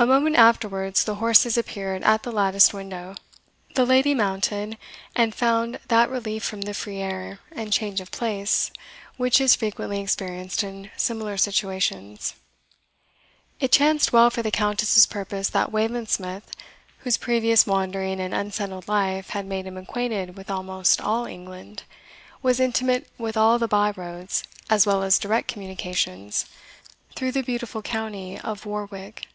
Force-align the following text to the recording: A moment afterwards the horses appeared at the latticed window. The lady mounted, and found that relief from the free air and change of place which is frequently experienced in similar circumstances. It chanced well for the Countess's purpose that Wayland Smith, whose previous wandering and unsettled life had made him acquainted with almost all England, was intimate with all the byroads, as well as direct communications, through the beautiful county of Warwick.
A 0.00 0.06
moment 0.06 0.36
afterwards 0.36 1.02
the 1.02 1.16
horses 1.16 1.58
appeared 1.58 2.04
at 2.04 2.22
the 2.22 2.30
latticed 2.30 2.72
window. 2.72 3.16
The 3.74 3.84
lady 3.84 4.14
mounted, 4.14 4.78
and 5.16 5.34
found 5.34 5.80
that 5.88 6.08
relief 6.08 6.44
from 6.44 6.60
the 6.60 6.72
free 6.72 6.98
air 6.98 7.40
and 7.50 7.72
change 7.72 8.00
of 8.00 8.12
place 8.12 8.70
which 9.16 9.40
is 9.40 9.56
frequently 9.56 10.00
experienced 10.00 10.62
in 10.62 10.92
similar 10.96 11.36
circumstances. 11.36 12.36
It 13.58 13.72
chanced 13.72 14.12
well 14.12 14.30
for 14.30 14.40
the 14.40 14.52
Countess's 14.52 15.04
purpose 15.04 15.48
that 15.50 15.72
Wayland 15.72 16.08
Smith, 16.10 16.48
whose 16.98 17.16
previous 17.16 17.66
wandering 17.66 18.20
and 18.20 18.32
unsettled 18.32 18.86
life 18.86 19.30
had 19.30 19.46
made 19.46 19.66
him 19.66 19.76
acquainted 19.76 20.36
with 20.36 20.48
almost 20.48 21.00
all 21.00 21.24
England, 21.26 21.82
was 22.40 22.60
intimate 22.60 23.08
with 23.18 23.36
all 23.36 23.58
the 23.58 23.66
byroads, 23.66 24.44
as 24.70 24.86
well 24.86 25.02
as 25.02 25.18
direct 25.18 25.48
communications, 25.48 26.46
through 27.16 27.32
the 27.32 27.42
beautiful 27.42 27.82
county 27.82 28.38
of 28.38 28.64
Warwick. 28.64 29.26